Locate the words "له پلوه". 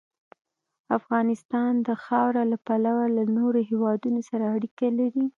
2.51-3.05